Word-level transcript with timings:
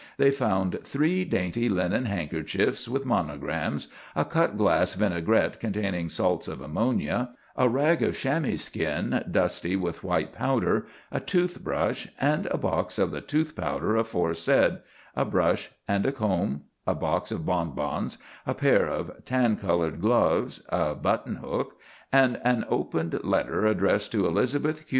They 0.17 0.31
found 0.31 0.79
three 0.83 1.23
dainty 1.25 1.69
linen 1.69 2.05
handkerchiefs 2.05 2.87
with 2.89 3.05
monograms, 3.05 3.87
a 4.15 4.25
cut 4.25 4.57
glass 4.57 4.95
vinaigrette 4.95 5.59
containing 5.59 6.09
salts 6.09 6.47
of 6.47 6.59
ammonia, 6.59 7.29
a 7.55 7.69
rag 7.69 8.01
of 8.01 8.17
chamois 8.17 8.55
skin 8.57 9.23
dusty 9.29 9.75
with 9.75 10.03
a 10.03 10.07
white 10.07 10.33
powder, 10.33 10.87
a 11.11 11.19
tooth 11.19 11.63
brush, 11.63 12.07
and 12.19 12.47
a 12.47 12.57
box 12.57 12.97
of 12.97 13.11
the 13.11 13.21
tooth 13.21 13.55
powder 13.55 13.95
aforesaid, 13.95 14.79
a 15.15 15.23
brush 15.23 15.69
and 15.87 16.11
comb, 16.15 16.63
a 16.87 16.95
box 16.95 17.31
of 17.31 17.45
bonbons, 17.45 18.17
a 18.47 18.55
pair 18.55 18.87
of 18.87 19.23
tan 19.23 19.55
colored 19.55 20.01
gloves, 20.01 20.63
a 20.69 20.95
button 20.95 21.35
hook, 21.35 21.79
and 22.11 22.41
an 22.43 22.65
opened 22.69 23.23
letter 23.23 23.67
addressed 23.67 24.11
to 24.11 24.25
Elizabeth 24.25 24.87
Q. 24.87 24.87